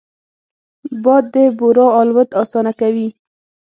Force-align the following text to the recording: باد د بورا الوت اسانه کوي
باد 1.03 1.23
د 1.33 1.35
بورا 1.57 1.87
الوت 1.99 2.29
اسانه 2.41 2.71
کوي 2.79 3.07